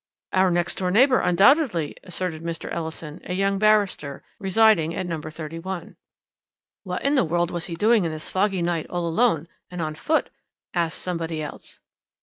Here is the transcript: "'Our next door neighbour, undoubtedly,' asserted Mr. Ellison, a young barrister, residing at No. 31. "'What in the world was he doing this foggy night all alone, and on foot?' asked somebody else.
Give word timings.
"'Our 0.33 0.49
next 0.49 0.79
door 0.79 0.89
neighbour, 0.89 1.19
undoubtedly,' 1.19 1.95
asserted 2.03 2.41
Mr. 2.41 2.71
Ellison, 2.73 3.21
a 3.23 3.35
young 3.35 3.59
barrister, 3.59 4.23
residing 4.39 4.95
at 4.95 5.05
No. 5.05 5.21
31. 5.21 5.95
"'What 6.81 7.03
in 7.03 7.13
the 7.13 7.23
world 7.23 7.51
was 7.51 7.65
he 7.67 7.75
doing 7.75 8.01
this 8.01 8.27
foggy 8.27 8.63
night 8.63 8.87
all 8.89 9.05
alone, 9.07 9.47
and 9.69 9.79
on 9.79 9.93
foot?' 9.93 10.31
asked 10.73 10.97
somebody 10.97 11.39
else. 11.43 11.81